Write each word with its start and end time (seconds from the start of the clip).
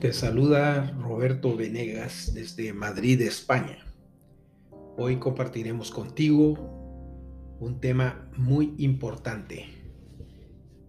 Te 0.00 0.12
saluda 0.12 0.94
Roberto 1.00 1.56
Venegas 1.56 2.34
desde 2.34 2.74
Madrid, 2.74 3.18
España. 3.22 3.78
Hoy 4.98 5.16
compartiremos 5.16 5.90
contigo 5.90 7.56
un 7.60 7.80
tema 7.80 8.28
muy 8.36 8.74
importante 8.76 9.64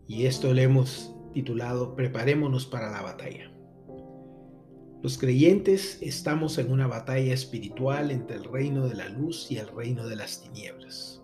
y 0.09 0.25
esto 0.25 0.53
le 0.53 0.63
hemos 0.63 1.15
titulado 1.33 1.95
Preparémonos 1.95 2.65
para 2.65 2.91
la 2.91 3.01
batalla. 3.01 3.49
Los 5.01 5.17
creyentes 5.17 5.99
estamos 6.01 6.57
en 6.57 6.69
una 6.69 6.87
batalla 6.87 7.33
espiritual 7.33 8.11
entre 8.11 8.35
el 8.35 8.43
reino 8.43 8.89
de 8.89 8.95
la 8.95 9.07
luz 9.07 9.49
y 9.49 9.57
el 9.57 9.69
reino 9.69 10.05
de 10.05 10.17
las 10.17 10.41
tinieblas. 10.41 11.23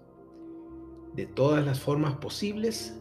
De 1.15 1.25
todas 1.25 1.65
las 1.65 1.81
formas 1.81 2.15
posibles, 2.15 2.98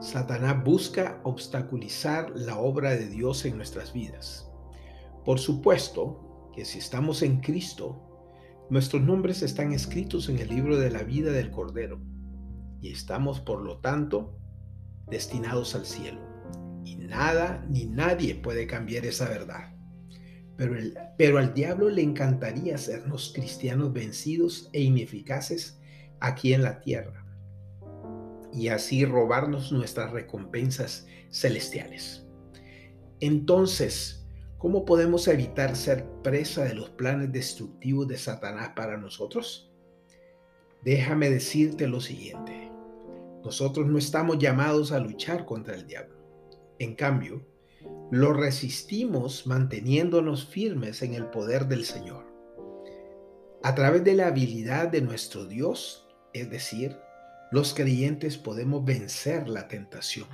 Satanás 0.00 0.64
busca 0.64 1.20
obstaculizar 1.24 2.32
la 2.34 2.58
obra 2.58 2.92
de 2.92 3.06
Dios 3.06 3.44
en 3.44 3.58
nuestras 3.58 3.92
vidas. 3.92 4.50
Por 5.26 5.38
supuesto 5.38 6.50
que 6.54 6.64
si 6.64 6.78
estamos 6.78 7.20
en 7.20 7.40
Cristo, 7.40 8.00
nuestros 8.70 9.02
nombres 9.02 9.42
están 9.42 9.72
escritos 9.72 10.30
en 10.30 10.38
el 10.38 10.48
libro 10.48 10.78
de 10.78 10.90
la 10.90 11.02
vida 11.02 11.32
del 11.32 11.50
Cordero 11.50 12.00
y 12.80 12.90
estamos, 12.90 13.40
por 13.40 13.60
lo 13.60 13.80
tanto, 13.80 14.38
destinados 15.06 15.74
al 15.74 15.84
cielo. 15.84 16.20
Y 16.82 16.96
nada 16.96 17.66
ni 17.68 17.84
nadie 17.84 18.34
puede 18.34 18.66
cambiar 18.66 19.04
esa 19.04 19.28
verdad. 19.28 19.76
Pero, 20.56 20.76
pero 21.18 21.36
al 21.36 21.52
diablo 21.52 21.90
le 21.90 22.00
encantaría 22.00 22.74
hacernos 22.74 23.32
cristianos 23.34 23.92
vencidos 23.92 24.70
e 24.72 24.80
ineficaces 24.80 25.78
aquí 26.20 26.54
en 26.54 26.62
la 26.62 26.80
tierra 26.80 27.29
y 28.52 28.68
así 28.68 29.04
robarnos 29.04 29.72
nuestras 29.72 30.10
recompensas 30.10 31.06
celestiales. 31.30 32.26
Entonces, 33.20 34.26
¿cómo 34.58 34.84
podemos 34.84 35.28
evitar 35.28 35.76
ser 35.76 36.06
presa 36.22 36.64
de 36.64 36.74
los 36.74 36.90
planes 36.90 37.32
destructivos 37.32 38.08
de 38.08 38.18
Satanás 38.18 38.70
para 38.74 38.96
nosotros? 38.96 39.70
Déjame 40.82 41.28
decirte 41.28 41.86
lo 41.86 42.00
siguiente. 42.00 42.70
Nosotros 43.44 43.86
no 43.86 43.98
estamos 43.98 44.38
llamados 44.38 44.92
a 44.92 44.98
luchar 44.98 45.44
contra 45.44 45.74
el 45.74 45.86
diablo. 45.86 46.16
En 46.78 46.94
cambio, 46.94 47.46
lo 48.10 48.32
resistimos 48.32 49.46
manteniéndonos 49.46 50.46
firmes 50.46 51.02
en 51.02 51.14
el 51.14 51.26
poder 51.26 51.66
del 51.66 51.84
Señor. 51.84 52.26
A 53.62 53.74
través 53.74 54.04
de 54.04 54.14
la 54.14 54.28
habilidad 54.28 54.88
de 54.88 55.02
nuestro 55.02 55.44
Dios, 55.44 56.08
es 56.32 56.50
decir, 56.50 56.96
los 57.50 57.74
creyentes 57.74 58.38
podemos 58.38 58.84
vencer 58.84 59.48
la 59.48 59.66
tentación, 59.66 60.28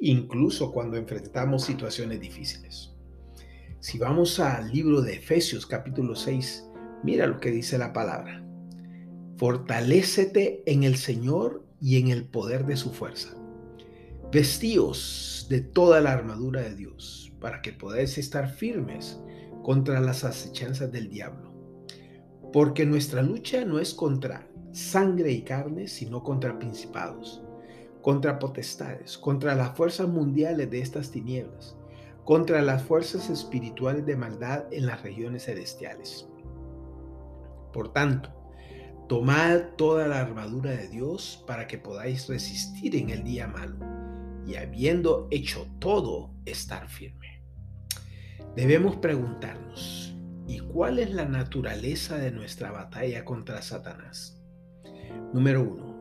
incluso 0.00 0.72
cuando 0.72 0.96
enfrentamos 0.96 1.64
situaciones 1.64 2.20
difíciles. 2.20 2.94
Si 3.80 3.98
vamos 3.98 4.40
al 4.40 4.72
libro 4.72 5.02
de 5.02 5.16
Efesios 5.16 5.66
capítulo 5.66 6.16
6, 6.16 6.66
mira 7.02 7.26
lo 7.26 7.38
que 7.38 7.50
dice 7.50 7.76
la 7.76 7.92
palabra. 7.92 8.42
Fortalécete 9.36 10.62
en 10.64 10.84
el 10.84 10.96
Señor 10.96 11.62
y 11.78 11.98
en 11.98 12.08
el 12.08 12.24
poder 12.24 12.64
de 12.64 12.76
su 12.76 12.90
fuerza. 12.90 13.36
Vestíos 14.32 15.46
de 15.50 15.60
toda 15.60 16.00
la 16.00 16.12
armadura 16.12 16.62
de 16.62 16.74
Dios 16.74 17.34
para 17.38 17.60
que 17.60 17.72
podáis 17.72 18.16
estar 18.16 18.48
firmes 18.48 19.20
contra 19.62 20.00
las 20.00 20.24
acechanzas 20.24 20.90
del 20.90 21.10
diablo. 21.10 21.52
Porque 22.50 22.86
nuestra 22.86 23.22
lucha 23.22 23.66
no 23.66 23.78
es 23.78 23.92
contra 23.92 24.48
sangre 24.76 25.32
y 25.32 25.40
carne, 25.40 25.88
sino 25.88 26.22
contra 26.22 26.58
principados, 26.58 27.42
contra 28.02 28.38
potestades, 28.38 29.16
contra 29.16 29.54
las 29.54 29.74
fuerzas 29.74 30.06
mundiales 30.06 30.70
de 30.70 30.80
estas 30.80 31.10
tinieblas, 31.10 31.76
contra 32.24 32.60
las 32.60 32.82
fuerzas 32.82 33.30
espirituales 33.30 34.04
de 34.04 34.16
maldad 34.16 34.64
en 34.70 34.84
las 34.84 35.02
regiones 35.02 35.44
celestiales. 35.44 36.28
Por 37.72 37.94
tanto, 37.94 38.30
tomad 39.08 39.60
toda 39.76 40.08
la 40.08 40.20
armadura 40.20 40.72
de 40.72 40.88
Dios 40.88 41.42
para 41.46 41.66
que 41.66 41.78
podáis 41.78 42.28
resistir 42.28 42.96
en 42.96 43.08
el 43.08 43.24
día 43.24 43.46
malo 43.46 43.78
y 44.46 44.56
habiendo 44.56 45.26
hecho 45.30 45.66
todo, 45.78 46.34
estar 46.44 46.88
firme. 46.90 47.42
Debemos 48.54 48.96
preguntarnos, 48.96 50.14
¿y 50.46 50.58
cuál 50.58 50.98
es 50.98 51.12
la 51.12 51.24
naturaleza 51.24 52.18
de 52.18 52.30
nuestra 52.30 52.70
batalla 52.70 53.24
contra 53.24 53.62
Satanás? 53.62 54.35
Número 55.32 55.62
uno, 55.62 55.96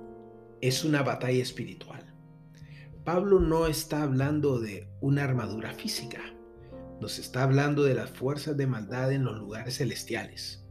es 0.61 0.83
una 0.83 1.03
batalla 1.03 1.41
espiritual. 1.41 2.13
Pablo 3.03 3.39
no 3.39 3.67
está 3.67 4.01
hablando 4.01 4.59
de 4.59 4.89
una 5.01 5.23
armadura 5.23 5.73
física, 5.73 6.21
nos 6.99 7.19
está 7.19 7.43
hablando 7.43 7.83
de 7.83 7.93
las 7.93 8.09
fuerzas 8.09 8.57
de 8.57 8.67
maldad 8.67 9.11
en 9.11 9.25
los 9.25 9.37
lugares 9.37 9.77
celestiales. 9.77 10.65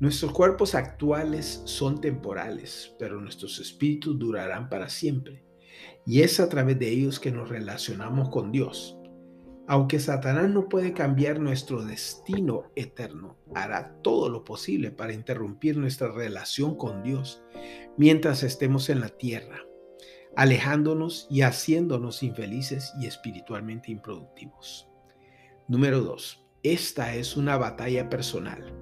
Nuestros 0.00 0.32
cuerpos 0.32 0.74
actuales 0.74 1.62
son 1.64 2.00
temporales, 2.00 2.94
pero 2.98 3.20
nuestros 3.20 3.58
espíritus 3.58 4.18
durarán 4.18 4.68
para 4.68 4.88
siempre. 4.88 5.44
Y 6.06 6.22
es 6.22 6.40
a 6.40 6.48
través 6.48 6.78
de 6.78 6.88
ellos 6.88 7.20
que 7.20 7.30
nos 7.30 7.48
relacionamos 7.48 8.30
con 8.30 8.50
Dios. 8.50 8.99
Aunque 9.70 10.00
Satanás 10.00 10.50
no 10.50 10.68
puede 10.68 10.92
cambiar 10.92 11.38
nuestro 11.38 11.84
destino 11.84 12.72
eterno, 12.74 13.36
hará 13.54 13.94
todo 14.02 14.28
lo 14.28 14.42
posible 14.42 14.90
para 14.90 15.12
interrumpir 15.12 15.76
nuestra 15.76 16.10
relación 16.10 16.74
con 16.74 17.04
Dios 17.04 17.44
mientras 17.96 18.42
estemos 18.42 18.90
en 18.90 18.98
la 18.98 19.10
tierra, 19.10 19.60
alejándonos 20.34 21.28
y 21.30 21.42
haciéndonos 21.42 22.24
infelices 22.24 22.92
y 23.00 23.06
espiritualmente 23.06 23.92
improductivos. 23.92 24.88
Número 25.68 26.00
2. 26.00 26.44
Esta 26.64 27.14
es 27.14 27.36
una 27.36 27.56
batalla 27.56 28.08
personal. 28.08 28.74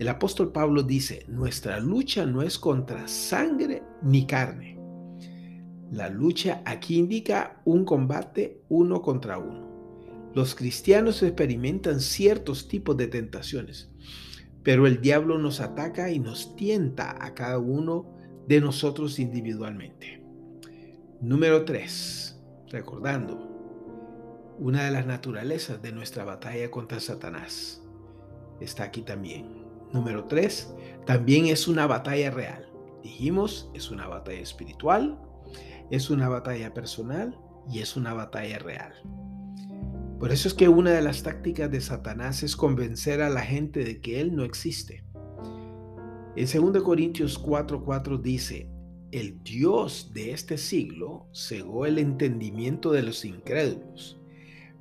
El 0.00 0.08
apóstol 0.08 0.50
Pablo 0.50 0.82
dice, 0.82 1.24
nuestra 1.28 1.78
lucha 1.78 2.26
no 2.26 2.42
es 2.42 2.58
contra 2.58 3.06
sangre 3.06 3.84
ni 4.02 4.26
carne. 4.26 4.80
La 5.92 6.08
lucha 6.08 6.60
aquí 6.64 6.98
indica 6.98 7.62
un 7.64 7.84
combate 7.84 8.64
uno 8.68 9.00
contra 9.00 9.38
uno. 9.38 9.65
Los 10.36 10.54
cristianos 10.54 11.22
experimentan 11.22 11.98
ciertos 11.98 12.68
tipos 12.68 12.94
de 12.98 13.06
tentaciones, 13.06 13.88
pero 14.62 14.86
el 14.86 15.00
diablo 15.00 15.38
nos 15.38 15.62
ataca 15.62 16.10
y 16.10 16.18
nos 16.18 16.54
tienta 16.56 17.24
a 17.24 17.32
cada 17.32 17.58
uno 17.58 18.14
de 18.46 18.60
nosotros 18.60 19.18
individualmente. 19.18 20.22
Número 21.22 21.64
3. 21.64 22.38
Recordando, 22.68 24.54
una 24.58 24.84
de 24.84 24.90
las 24.90 25.06
naturalezas 25.06 25.80
de 25.80 25.92
nuestra 25.92 26.24
batalla 26.24 26.70
contra 26.70 27.00
Satanás 27.00 27.82
está 28.60 28.84
aquí 28.84 29.00
también. 29.00 29.64
Número 29.90 30.26
3. 30.26 30.74
También 31.06 31.46
es 31.46 31.66
una 31.66 31.86
batalla 31.86 32.30
real. 32.30 32.70
Dijimos, 33.02 33.70
es 33.72 33.90
una 33.90 34.06
batalla 34.06 34.40
espiritual, 34.40 35.18
es 35.90 36.10
una 36.10 36.28
batalla 36.28 36.74
personal 36.74 37.38
y 37.72 37.78
es 37.78 37.96
una 37.96 38.12
batalla 38.12 38.58
real. 38.58 38.92
Por 40.18 40.32
eso 40.32 40.48
es 40.48 40.54
que 40.54 40.68
una 40.68 40.92
de 40.92 41.02
las 41.02 41.22
tácticas 41.22 41.70
de 41.70 41.82
Satanás 41.82 42.42
es 42.42 42.56
convencer 42.56 43.20
a 43.20 43.28
la 43.28 43.42
gente 43.42 43.84
de 43.84 44.00
que 44.00 44.18
Él 44.22 44.34
no 44.34 44.44
existe. 44.44 45.04
En 46.36 46.46
2 46.46 46.82
Corintios 46.82 47.38
4:4 47.38 48.22
dice, 48.22 48.70
el 49.12 49.42
Dios 49.42 50.12
de 50.14 50.32
este 50.32 50.56
siglo 50.56 51.28
cegó 51.34 51.84
el 51.84 51.98
entendimiento 51.98 52.92
de 52.92 53.02
los 53.02 53.26
incrédulos, 53.26 54.18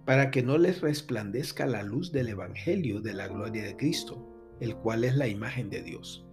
para 0.06 0.32
que 0.32 0.42
no 0.42 0.58
les 0.58 0.80
resplandezca 0.80 1.66
la 1.66 1.84
luz 1.84 2.14
del 2.14 2.30
Evangelio 2.30 3.02
de 3.02 3.14
la 3.14 3.28
gloria 3.28 3.64
de 3.64 3.76
Cristo, 3.76 4.26
el 4.62 4.78
cual 4.78 5.04
es 5.04 5.16
la 5.16 5.28
imagen 5.28 5.70
de 5.70 5.84
Dios. 5.84 6.26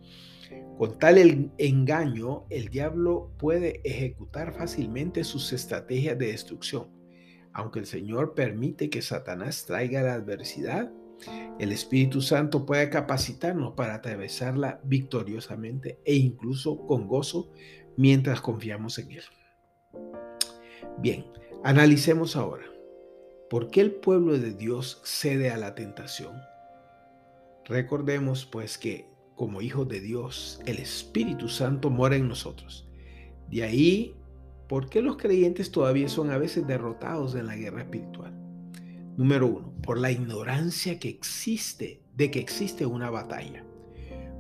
Con 0.79 0.97
tal 1.01 1.19
engaño, 1.59 2.45
el 2.51 2.69
diablo 2.69 3.33
puede 3.37 3.81
ejecutar 3.83 4.55
fácilmente 4.55 5.25
sus 5.25 5.53
estrategias 5.53 6.17
de 6.19 6.29
destrucción 6.29 7.02
aunque 7.53 7.81
el 7.81 7.87
Señor 7.87 8.35
permite 8.35 8.91
que 8.91 9.03
Satanás 9.03 9.65
traiga 9.67 10.03
la 10.03 10.15
adversidad, 10.15 10.91
el 11.59 11.73
Espíritu 11.73 12.21
Santo 12.21 12.67
puede 12.67 12.91
capacitarnos 12.91 13.75
para 13.75 13.95
atravesarla 13.95 14.81
victoriosamente 14.85 16.01
e 16.05 16.17
incluso 16.17 16.87
con 16.87 17.07
gozo 17.07 17.53
mientras 17.97 18.41
confiamos 18.41 18.99
en 18.99 19.13
Él. 19.13 19.25
Bien, 20.99 21.27
analicemos 21.63 22.37
ahora. 22.37 22.65
¿Por 23.49 23.71
qué 23.71 23.83
el 23.83 23.93
pueblo 23.93 24.39
de 24.39 24.53
Dios 24.53 25.01
cede 25.05 25.51
a 25.51 25.59
la 25.59 25.75
tentación? 25.75 26.35
Recordemos 27.67 28.47
pues 28.47 28.79
que 28.79 29.07
como 29.37 29.61
hijos 29.61 29.89
de 29.89 30.01
Dios, 30.01 30.61
el 30.67 30.79
Espíritu 30.79 31.49
Santo 31.49 31.91
mora 31.91 32.17
en 32.17 32.29
nosotros. 32.29 32.89
De 33.51 33.63
ahí 33.63 34.15
¿Por 34.73 34.89
qué 34.89 35.03
los 35.03 35.19
creyentes 35.19 35.71
todavía 35.71 36.09
son 36.09 36.31
a 36.31 36.39
veces 36.39 36.67
derrotados 36.67 37.35
en 37.35 37.47
la 37.47 37.57
guerra 37.57 37.83
espiritual? 37.83 38.33
Número 39.19 39.47
uno, 39.47 39.75
por 39.83 39.99
la 39.99 40.11
ignorancia 40.11 40.99
que 40.99 41.11
existe 41.11 42.01
de 42.17 42.31
que 42.31 42.39
existe 42.39 42.87
una 42.87 43.11
batalla. 43.11 43.67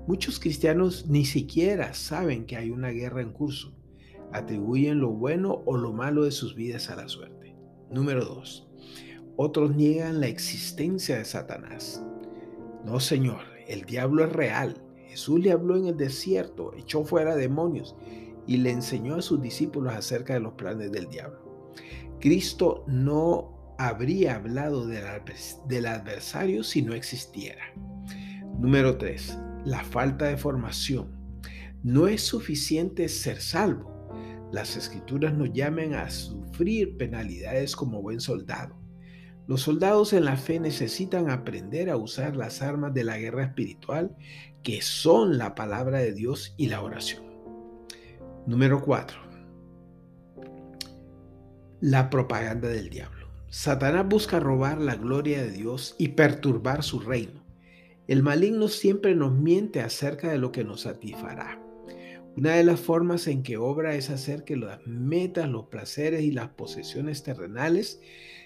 Muchos 0.06 0.40
cristianos 0.40 1.06
ni 1.06 1.26
siquiera 1.26 1.93
saben 1.93 2.46
que 2.46 2.56
hay 2.56 2.70
una 2.70 2.88
guerra 2.88 3.20
en 3.20 3.31
curso. 3.31 3.76
Atribuyen 4.32 5.00
lo 5.00 5.11
bueno 5.11 5.64
o 5.67 5.76
lo 5.76 5.93
malo 5.93 6.25
de 6.25 6.31
sus 6.31 6.55
vidas 6.55 6.88
a 6.88 6.96
la 6.96 7.11
suerte. 7.11 7.55
Número 7.90 8.25
dos, 8.25 8.67
otros 9.37 9.76
niegan 9.76 10.19
la 10.19 10.28
existencia 10.28 11.19
de 11.19 11.26
Satanás. 11.26 12.02
No, 12.87 13.00
Señor, 13.00 13.43
el 13.69 13.82
diablo 13.82 14.25
es 14.25 14.32
real. 14.32 14.82
Jesús 15.08 15.40
le 15.40 15.52
habló 15.52 15.76
en 15.76 15.88
el 15.88 15.99
desierto, 15.99 16.73
echó 16.73 17.05
fuera 17.05 17.37
demonios 17.37 17.94
y 18.47 18.59
le 18.59 18.71
enseñó 18.71 19.17
a 19.17 19.23
sus 19.23 19.41
discípulos 19.41 19.94
acerca 19.94 20.35
de 20.35 20.41
los 20.41 20.55
planes 20.55 20.93
del 20.93 21.09
diablo. 21.09 21.71
Cristo 22.21 22.85
no 22.87 23.75
habría 23.79 24.37
hablado 24.37 24.87
del, 24.87 25.87
adversario 25.87 26.62
si 26.62 26.83
no 26.83 26.94
existiera. 26.94 27.62
Número 28.59 28.97
3. 28.97 29.39
La 29.65 29.83
falta 29.83 30.27
de 30.27 30.37
formación. 30.37 31.11
No 31.83 32.06
es 32.06 32.23
suficiente 32.23 33.09
ser 33.09 33.41
salvo. 33.41 33.91
Las 34.53 34.77
escrituras 34.77 35.35
nos 35.35 35.53
llaman 35.53 35.95
a 35.95 36.11
sufrir 36.11 36.97
penalidades 36.97 37.75
como 37.75 38.03
buen 38.03 38.21
soldado. 38.21 38.79
Los 39.49 39.62
soldados 39.62 40.12
en 40.12 40.25
la 40.25 40.37
fe 40.37 40.61
necesitan 40.61 41.29
aprender 41.29 41.91
a 41.91 41.97
usar 41.97 42.37
las 42.37 42.62
armas 42.62 42.95
de 42.95 43.03
la 43.03 43.19
guerra 43.19 43.45
espiritual, 43.45 44.17
que 44.62 44.81
son 44.81 45.38
la 45.38 45.56
palabra 45.56 45.99
de 45.99 46.12
Dios 46.12 46.55
y 46.56 46.69
la 46.69 46.83
oración. 46.83 47.31
Número 48.44 48.83
4. 48.83 49.19
La 51.81 52.11
propaganda 52.11 52.69
del 52.69 52.91
diablo. 52.91 53.29
Satanás 53.49 54.09
busca 54.09 54.41
robar 54.41 54.81
la 54.81 54.97
gloria 54.97 55.43
de 55.43 55.53
Dios 55.53 55.94
y 55.97 56.09
perturbar 56.09 56.83
su 56.83 56.99
reino. 56.99 57.44
El 58.09 58.25
maligno 58.25 58.67
siempre 58.67 59.15
nos 59.15 59.33
miente 59.33 59.81
acerca 59.81 60.29
de 60.29 60.39
lo 60.39 60.50
que 60.50 60.65
nos 60.65 60.81
satisfará. 60.81 61.62
Una 62.37 62.55
de 62.55 62.65
las 62.65 62.81
formas 62.81 63.29
en 63.29 63.44
que 63.44 63.59
obra 63.59 63.94
es 63.94 64.11
hacer 64.11 64.43
que 64.43 64.56
las 64.56 64.85
metas, 64.87 65.49
los 65.49 65.67
placeres 65.67 66.23
y 66.23 66.33
las 66.33 66.49
posesiones 66.49 67.23
terrenales 67.23 68.00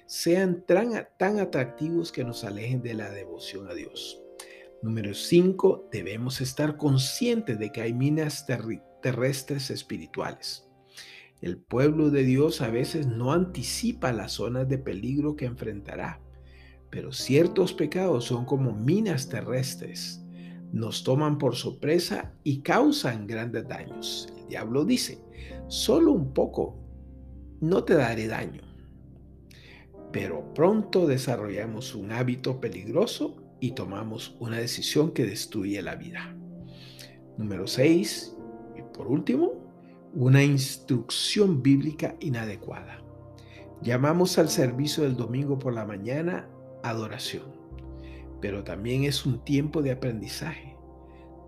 sean 0.04 0.62
tan, 0.66 1.38
atractivos 1.38 2.12
que 2.12 2.24
nos 2.24 2.44
alejen 2.44 2.82
de 2.82 2.92
la 2.92 3.08
devoción 3.08 3.66
a 3.70 3.72
Dios. 3.72 4.20
Número 4.82 5.14
5. 5.14 5.88
Debemos 5.90 6.42
estar 6.42 6.76
conscientes 6.76 7.58
de 7.58 7.72
que 7.72 7.80
hay 7.80 7.94
minas 7.94 8.44
terrestres 9.06 9.70
espirituales. 9.70 10.68
El 11.40 11.58
pueblo 11.58 12.10
de 12.10 12.24
Dios 12.24 12.60
a 12.60 12.70
veces 12.70 13.06
no 13.06 13.32
anticipa 13.32 14.12
las 14.12 14.32
zonas 14.32 14.68
de 14.68 14.78
peligro 14.78 15.36
que 15.36 15.44
enfrentará, 15.44 16.20
pero 16.90 17.12
ciertos 17.12 17.72
pecados 17.72 18.24
son 18.24 18.44
como 18.46 18.72
minas 18.72 19.28
terrestres. 19.28 20.24
Nos 20.72 21.04
toman 21.04 21.38
por 21.38 21.54
sorpresa 21.54 22.34
y 22.42 22.62
causan 22.62 23.28
grandes 23.28 23.68
daños. 23.68 24.26
El 24.40 24.48
diablo 24.48 24.84
dice, 24.84 25.22
solo 25.68 26.10
un 26.10 26.34
poco, 26.34 26.76
no 27.60 27.84
te 27.84 27.94
daré 27.94 28.26
daño 28.26 28.62
pero 30.12 30.54
pronto 30.54 31.06
desarrollamos 31.06 31.94
un 31.94 32.10
hábito 32.10 32.58
peligroso 32.58 33.36
y 33.60 33.72
tomamos 33.72 34.34
una 34.40 34.56
decisión 34.56 35.12
que 35.12 35.26
destruye 35.26 35.82
la 35.82 35.96
vida. 35.96 36.34
Número 37.36 37.66
6, 37.66 38.35
y 38.35 38.35
por 38.96 39.08
último, 39.08 39.52
una 40.14 40.42
instrucción 40.42 41.62
bíblica 41.62 42.16
inadecuada. 42.20 43.02
Llamamos 43.82 44.38
al 44.38 44.48
servicio 44.48 45.04
del 45.04 45.16
domingo 45.16 45.58
por 45.58 45.74
la 45.74 45.84
mañana 45.84 46.48
adoración, 46.82 47.44
pero 48.40 48.64
también 48.64 49.04
es 49.04 49.26
un 49.26 49.44
tiempo 49.44 49.82
de 49.82 49.90
aprendizaje. 49.90 50.76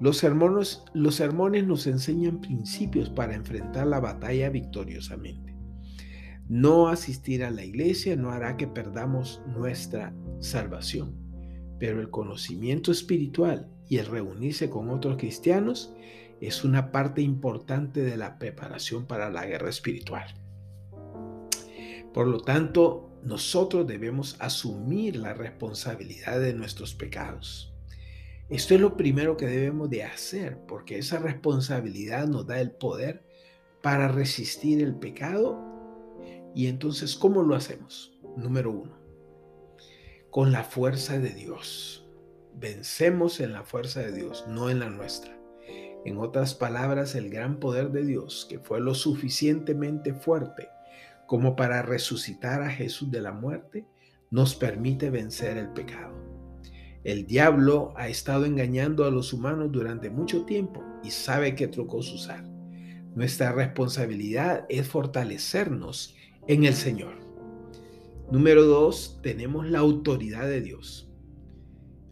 Los 0.00 0.18
sermones, 0.18 0.84
los 0.92 1.14
sermones 1.16 1.66
nos 1.66 1.86
enseñan 1.86 2.40
principios 2.40 3.08
para 3.08 3.34
enfrentar 3.34 3.86
la 3.86 4.00
batalla 4.00 4.50
victoriosamente. 4.50 5.56
No 6.48 6.88
asistir 6.88 7.44
a 7.44 7.50
la 7.50 7.64
iglesia 7.64 8.16
no 8.16 8.30
hará 8.30 8.56
que 8.56 8.66
perdamos 8.66 9.42
nuestra 9.46 10.14
salvación, 10.40 11.14
pero 11.78 12.00
el 12.00 12.10
conocimiento 12.10 12.92
espiritual 12.92 13.70
y 13.88 13.96
el 13.96 14.06
reunirse 14.06 14.70
con 14.70 14.90
otros 14.90 15.16
cristianos 15.16 15.94
es 16.40 16.64
una 16.64 16.92
parte 16.92 17.22
importante 17.22 18.02
de 18.02 18.16
la 18.16 18.38
preparación 18.38 19.06
para 19.06 19.30
la 19.30 19.46
guerra 19.46 19.70
espiritual. 19.70 20.34
Por 22.12 22.26
lo 22.26 22.40
tanto, 22.40 23.10
nosotros 23.22 23.86
debemos 23.86 24.36
asumir 24.40 25.16
la 25.16 25.34
responsabilidad 25.34 26.40
de 26.40 26.54
nuestros 26.54 26.94
pecados. 26.94 27.74
Esto 28.48 28.74
es 28.74 28.80
lo 28.80 28.96
primero 28.96 29.36
que 29.36 29.46
debemos 29.46 29.90
de 29.90 30.04
hacer, 30.04 30.58
porque 30.66 30.98
esa 30.98 31.18
responsabilidad 31.18 32.26
nos 32.26 32.46
da 32.46 32.60
el 32.60 32.70
poder 32.70 33.24
para 33.82 34.08
resistir 34.08 34.82
el 34.82 34.94
pecado 34.94 35.68
y 36.54 36.66
entonces, 36.66 37.14
¿cómo 37.14 37.42
lo 37.42 37.54
hacemos? 37.54 38.18
Número 38.36 38.72
uno, 38.72 38.98
con 40.30 40.50
la 40.50 40.64
fuerza 40.64 41.18
de 41.18 41.30
Dios. 41.30 42.08
Vencemos 42.54 43.38
en 43.40 43.52
la 43.52 43.62
fuerza 43.62 44.00
de 44.00 44.12
Dios, 44.12 44.44
no 44.48 44.70
en 44.70 44.80
la 44.80 44.90
nuestra. 44.90 45.37
En 46.08 46.16
otras 46.16 46.54
palabras, 46.54 47.14
el 47.14 47.28
gran 47.28 47.60
poder 47.60 47.90
de 47.90 48.02
Dios, 48.02 48.46
que 48.48 48.58
fue 48.58 48.80
lo 48.80 48.94
suficientemente 48.94 50.14
fuerte 50.14 50.70
como 51.26 51.54
para 51.54 51.82
resucitar 51.82 52.62
a 52.62 52.70
Jesús 52.70 53.10
de 53.10 53.20
la 53.20 53.32
muerte, 53.32 53.84
nos 54.30 54.54
permite 54.54 55.10
vencer 55.10 55.58
el 55.58 55.68
pecado. 55.68 56.14
El 57.04 57.26
diablo 57.26 57.92
ha 57.94 58.08
estado 58.08 58.46
engañando 58.46 59.04
a 59.04 59.10
los 59.10 59.34
humanos 59.34 59.70
durante 59.70 60.08
mucho 60.08 60.46
tiempo 60.46 60.82
y 61.04 61.10
sabe 61.10 61.54
qué 61.54 61.68
trucos 61.68 62.10
usar. 62.10 62.42
Nuestra 63.14 63.52
responsabilidad 63.52 64.64
es 64.70 64.88
fortalecernos 64.88 66.16
en 66.46 66.64
el 66.64 66.72
Señor. 66.72 67.16
Número 68.32 68.64
dos, 68.64 69.20
tenemos 69.22 69.68
la 69.68 69.80
autoridad 69.80 70.46
de 70.46 70.62
Dios. 70.62 71.07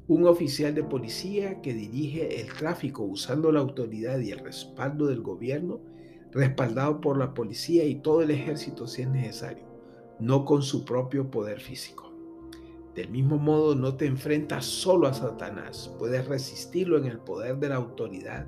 Un 0.09 0.27
oficial 0.27 0.75
de 0.75 0.85
policía 0.85 1.61
que 1.61 1.75
dirige 1.75 2.41
el 2.41 2.53
tráfico 2.53 3.03
usando 3.03 3.51
la 3.51 3.61
autoridad 3.61 4.19
y 4.21 4.31
el 4.31 4.39
respaldo 4.39 5.07
del 5.07 5.21
gobierno, 5.21 5.81
respaldado 6.31 7.01
por 7.01 7.19
la 7.19 7.35
policía 7.35 7.85
y 7.85 7.97
todo 7.97 8.23
el 8.23 8.31
ejército 8.31 8.87
si 8.87 9.03
es 9.03 9.09
necesario, 9.09 9.65
no 10.21 10.45
con 10.45 10.63
su 10.63 10.85
propio 10.85 11.31
poder 11.31 11.61
físico. 11.61 12.13
Del 12.95 13.11
mismo 13.11 13.37
modo, 13.37 13.75
no 13.75 13.97
te 13.97 14.07
enfrentas 14.07 14.65
solo 14.65 15.09
a 15.09 15.15
Satanás, 15.15 15.95
puedes 15.99 16.27
resistirlo 16.27 16.97
en 16.99 17.07
el 17.07 17.19
poder 17.19 17.59
de 17.59 17.69
la 17.69 17.77
autoridad 17.77 18.47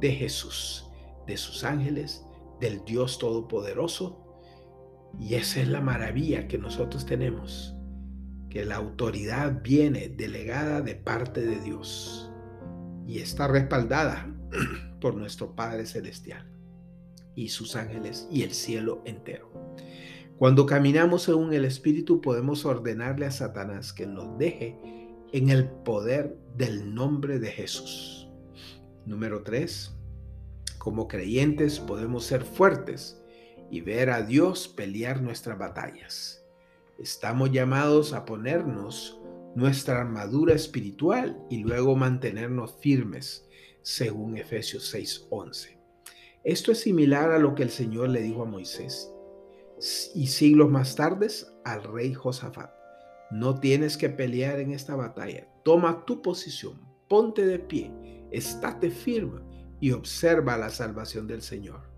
de 0.00 0.12
Jesús, 0.12 0.90
de 1.26 1.36
sus 1.36 1.64
ángeles, 1.64 2.26
del 2.60 2.84
Dios 2.84 3.18
Todopoderoso 3.18 4.24
y 5.18 5.34
esa 5.34 5.60
es 5.60 5.68
la 5.68 5.80
maravilla 5.80 6.48
que 6.48 6.58
nosotros 6.58 7.06
tenemos, 7.06 7.74
que 8.50 8.64
la 8.64 8.76
autoridad 8.76 9.62
viene 9.62 10.08
delegada 10.08 10.80
de 10.80 10.94
parte 10.94 11.40
de 11.40 11.60
Dios 11.60 12.30
y 13.06 13.18
está 13.18 13.48
respaldada 13.48 14.32
por 15.00 15.14
nuestro 15.14 15.54
Padre 15.54 15.86
Celestial 15.86 16.46
y 17.34 17.48
sus 17.48 17.76
ángeles 17.76 18.26
y 18.30 18.42
el 18.42 18.52
cielo 18.52 19.02
entero. 19.04 19.50
Cuando 20.38 20.66
caminamos 20.66 21.22
según 21.22 21.52
el 21.52 21.64
Espíritu 21.64 22.20
podemos 22.20 22.64
ordenarle 22.64 23.26
a 23.26 23.30
Satanás 23.30 23.92
que 23.92 24.06
nos 24.06 24.38
deje 24.38 24.78
en 25.32 25.50
el 25.50 25.66
poder 25.66 26.38
del 26.56 26.94
nombre 26.94 27.38
de 27.38 27.50
Jesús. 27.50 28.28
Número 29.04 29.42
3. 29.42 29.94
Como 30.78 31.08
creyentes 31.08 31.80
podemos 31.80 32.24
ser 32.24 32.42
fuertes 32.42 33.20
y 33.70 33.80
ver 33.80 34.10
a 34.10 34.22
Dios 34.22 34.68
pelear 34.68 35.22
nuestras 35.22 35.58
batallas. 35.58 36.37
Estamos 36.98 37.52
llamados 37.52 38.12
a 38.12 38.24
ponernos 38.24 39.20
nuestra 39.54 40.00
armadura 40.00 40.52
espiritual 40.52 41.40
y 41.48 41.58
luego 41.58 41.94
mantenernos 41.94 42.74
firmes, 42.80 43.46
según 43.82 44.36
Efesios 44.36 44.92
6:11. 44.92 45.78
Esto 46.42 46.72
es 46.72 46.80
similar 46.80 47.30
a 47.30 47.38
lo 47.38 47.54
que 47.54 47.62
el 47.62 47.70
Señor 47.70 48.08
le 48.08 48.20
dijo 48.20 48.42
a 48.42 48.46
Moisés 48.46 49.12
y 50.12 50.26
siglos 50.26 50.70
más 50.70 50.96
tarde 50.96 51.28
al 51.64 51.84
rey 51.84 52.14
Josafat. 52.14 52.72
No 53.30 53.60
tienes 53.60 53.96
que 53.96 54.08
pelear 54.08 54.58
en 54.58 54.72
esta 54.72 54.96
batalla. 54.96 55.46
Toma 55.62 56.04
tu 56.04 56.20
posición, 56.20 56.80
ponte 57.08 57.46
de 57.46 57.60
pie, 57.60 57.92
estate 58.32 58.90
firme 58.90 59.42
y 59.80 59.92
observa 59.92 60.56
la 60.56 60.70
salvación 60.70 61.28
del 61.28 61.42
Señor. 61.42 61.97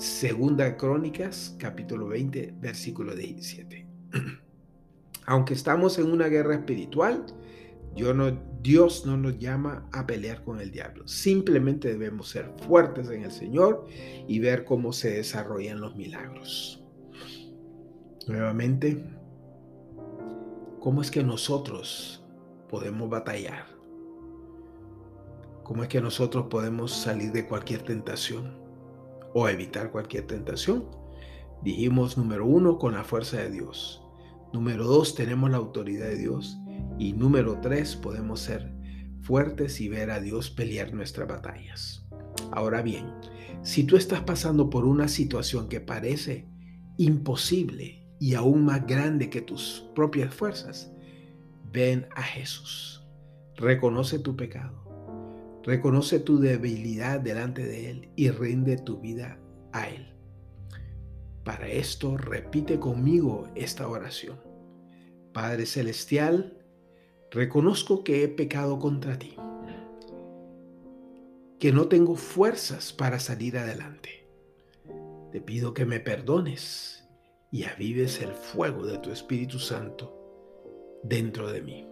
Segunda 0.00 0.78
Crónicas, 0.78 1.54
capítulo 1.58 2.08
20, 2.08 2.54
versículo 2.58 3.14
17. 3.14 3.86
Aunque 5.26 5.52
estamos 5.52 5.98
en 5.98 6.10
una 6.10 6.28
guerra 6.28 6.54
espiritual, 6.54 7.26
Dios 8.62 9.04
no 9.04 9.18
nos 9.18 9.38
llama 9.38 9.86
a 9.92 10.06
pelear 10.06 10.42
con 10.42 10.58
el 10.58 10.70
diablo. 10.70 11.06
Simplemente 11.06 11.88
debemos 11.88 12.30
ser 12.30 12.50
fuertes 12.66 13.10
en 13.10 13.24
el 13.24 13.30
Señor 13.30 13.86
y 14.26 14.38
ver 14.38 14.64
cómo 14.64 14.94
se 14.94 15.10
desarrollan 15.10 15.82
los 15.82 15.94
milagros. 15.94 16.82
Nuevamente, 18.26 19.04
¿cómo 20.80 21.02
es 21.02 21.10
que 21.10 21.22
nosotros 21.22 22.24
podemos 22.70 23.10
batallar? 23.10 23.66
¿Cómo 25.62 25.82
es 25.82 25.90
que 25.90 26.00
nosotros 26.00 26.46
podemos 26.48 26.90
salir 26.90 27.32
de 27.32 27.46
cualquier 27.46 27.82
tentación? 27.82 28.59
O 29.34 29.48
evitar 29.48 29.90
cualquier 29.90 30.26
tentación. 30.26 30.84
Dijimos 31.62 32.16
número 32.16 32.46
uno, 32.46 32.78
con 32.78 32.94
la 32.94 33.04
fuerza 33.04 33.38
de 33.38 33.50
Dios. 33.50 34.02
Número 34.52 34.84
dos, 34.84 35.14
tenemos 35.14 35.50
la 35.50 35.58
autoridad 35.58 36.06
de 36.06 36.16
Dios. 36.16 36.58
Y 36.98 37.12
número 37.12 37.60
tres, 37.60 37.96
podemos 37.96 38.40
ser 38.40 38.72
fuertes 39.20 39.80
y 39.80 39.88
ver 39.88 40.10
a 40.10 40.20
Dios 40.20 40.50
pelear 40.50 40.92
nuestras 40.92 41.28
batallas. 41.28 42.06
Ahora 42.52 42.82
bien, 42.82 43.06
si 43.62 43.84
tú 43.84 43.96
estás 43.96 44.20
pasando 44.22 44.70
por 44.70 44.84
una 44.84 45.08
situación 45.08 45.68
que 45.68 45.80
parece 45.80 46.48
imposible 46.96 48.08
y 48.18 48.34
aún 48.34 48.64
más 48.64 48.86
grande 48.86 49.30
que 49.30 49.40
tus 49.40 49.88
propias 49.94 50.34
fuerzas, 50.34 50.92
ven 51.72 52.06
a 52.16 52.22
Jesús. 52.22 53.06
Reconoce 53.56 54.18
tu 54.18 54.36
pecado. 54.36 54.79
Reconoce 55.62 56.20
tu 56.20 56.38
debilidad 56.38 57.20
delante 57.20 57.64
de 57.64 57.90
Él 57.90 58.08
y 58.16 58.30
rinde 58.30 58.76
tu 58.76 58.98
vida 58.98 59.38
a 59.72 59.88
Él. 59.88 60.06
Para 61.44 61.68
esto 61.68 62.16
repite 62.16 62.78
conmigo 62.78 63.48
esta 63.54 63.88
oración. 63.88 64.40
Padre 65.32 65.66
Celestial, 65.66 66.58
reconozco 67.30 68.04
que 68.04 68.24
he 68.24 68.28
pecado 68.28 68.78
contra 68.78 69.18
ti, 69.18 69.36
que 71.58 71.72
no 71.72 71.88
tengo 71.88 72.16
fuerzas 72.16 72.92
para 72.92 73.20
salir 73.20 73.58
adelante. 73.58 74.26
Te 75.30 75.40
pido 75.40 75.74
que 75.74 75.84
me 75.84 76.00
perdones 76.00 77.08
y 77.50 77.64
avives 77.64 78.20
el 78.22 78.32
fuego 78.32 78.86
de 78.86 78.98
tu 78.98 79.10
Espíritu 79.10 79.58
Santo 79.58 80.16
dentro 81.02 81.50
de 81.50 81.62
mí. 81.62 81.88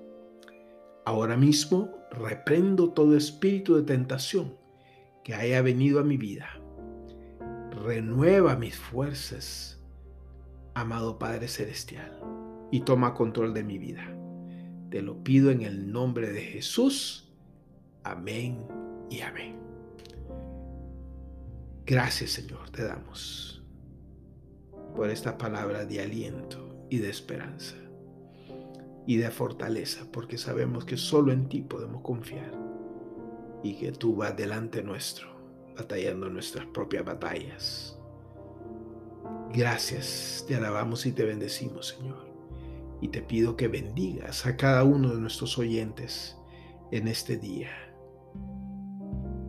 Ahora 1.04 1.36
mismo 1.36 1.97
reprendo 2.10 2.90
todo 2.90 3.16
espíritu 3.16 3.76
de 3.76 3.82
tentación 3.82 4.56
que 5.24 5.34
haya 5.34 5.62
venido 5.62 6.00
a 6.00 6.04
mi 6.04 6.16
vida. 6.16 6.48
Renueva 7.84 8.56
mis 8.56 8.76
fuerzas, 8.76 9.80
amado 10.74 11.18
Padre 11.18 11.48
Celestial, 11.48 12.18
y 12.70 12.80
toma 12.80 13.14
control 13.14 13.54
de 13.54 13.64
mi 13.64 13.78
vida. 13.78 14.04
Te 14.90 15.02
lo 15.02 15.22
pido 15.22 15.50
en 15.50 15.62
el 15.62 15.92
nombre 15.92 16.32
de 16.32 16.42
Jesús. 16.42 17.32
Amén 18.04 18.66
y 19.10 19.20
amén. 19.20 19.56
Gracias 21.84 22.30
Señor, 22.30 22.70
te 22.70 22.84
damos 22.84 23.62
por 24.94 25.10
esta 25.10 25.38
palabra 25.38 25.84
de 25.84 26.00
aliento 26.00 26.86
y 26.90 26.98
de 26.98 27.08
esperanza 27.08 27.76
y 29.08 29.16
de 29.16 29.30
fortaleza, 29.30 30.04
porque 30.12 30.36
sabemos 30.36 30.84
que 30.84 30.98
solo 30.98 31.32
en 31.32 31.48
ti 31.48 31.62
podemos 31.62 32.02
confiar 32.02 32.52
y 33.62 33.78
que 33.78 33.90
tú 33.90 34.16
vas 34.16 34.36
delante 34.36 34.82
nuestro, 34.82 35.28
batallando 35.74 36.28
nuestras 36.28 36.66
propias 36.66 37.06
batallas. 37.06 37.98
Gracias, 39.54 40.44
te 40.46 40.56
alabamos 40.56 41.06
y 41.06 41.12
te 41.12 41.24
bendecimos, 41.24 41.86
Señor. 41.86 42.28
Y 43.00 43.08
te 43.08 43.22
pido 43.22 43.56
que 43.56 43.68
bendigas 43.68 44.44
a 44.44 44.58
cada 44.58 44.84
uno 44.84 45.14
de 45.14 45.20
nuestros 45.22 45.56
oyentes 45.56 46.36
en 46.92 47.08
este 47.08 47.38
día. 47.38 47.70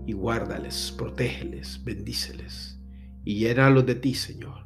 Y 0.06 0.14
guárdales, 0.14 0.96
protégeles, 0.98 1.84
bendíceles 1.84 2.80
y 3.26 3.40
llénalos 3.40 3.86
de 3.86 3.96
ti, 3.96 4.14
Señor. 4.14 4.66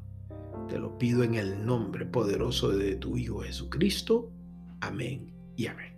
Te 0.69 0.77
lo 0.77 0.99
pido 0.99 1.23
en 1.23 1.33
el 1.33 1.65
nombre 1.65 2.05
poderoso 2.05 2.69
de 2.69 2.95
tu 2.95 3.17
Hijo 3.17 3.39
Jesucristo. 3.39 4.31
Amén 4.85 5.33
y 5.55 5.67
amén. 5.67 5.93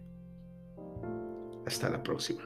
Hasta 1.66 1.90
la 1.90 2.04
próxima. 2.04 2.44